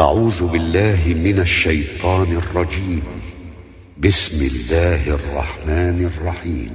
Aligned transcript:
أعوذ 0.00 0.46
بالله 0.46 1.00
من 1.06 1.40
الشيطان 1.40 2.40
الرجيم. 2.42 3.02
بسم 3.98 4.48
الله 4.54 5.14
الرحمن 5.14 6.10
الرحيم. 6.14 6.70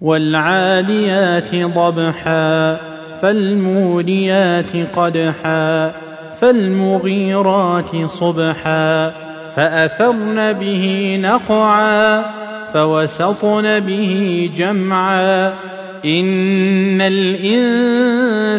والعاديات 0.00 1.54
ضبحا 1.54 2.80
فالموريات 3.22 4.76
قدحا 4.96 5.92
فالمغيرات 6.40 7.96
صبحا 8.06 9.12
فأثرن 9.56 10.52
به 10.52 11.16
نقعا 11.22 12.22
فوسطن 12.72 13.80
به 13.80 14.50
جمعا. 14.56 15.52
إن 16.04 17.00
الإنسان 17.00 18.39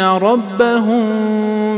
ربهم 0.00 1.04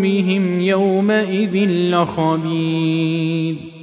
بهم 0.00 0.60
يومئذ 0.60 1.70
لخبير 1.90 3.75